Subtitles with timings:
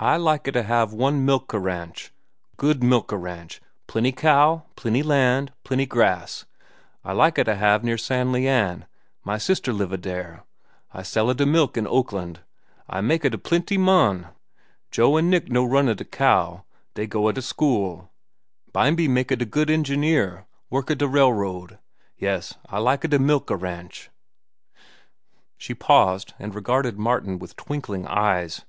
[0.00, 3.60] "I lika da have one milka ranch—good milka ranch.
[3.86, 6.46] Plenty cow, plenty land, plenty grass.
[7.04, 8.86] I lika da have near San Le an;
[9.24, 10.42] my sister liva dere.
[10.94, 12.40] I sella da milk in Oakland.
[12.88, 14.28] I maka da plentee mon.
[14.90, 16.64] Joe an' Nick no runna da cow.
[16.94, 18.10] Dey go a to school.
[18.72, 21.78] Bimeby maka da good engineer, worka da railroad.
[22.16, 24.08] Yes, I lika da milka ranch."
[25.58, 28.64] She paused and regarded Martin with twinkling eyes.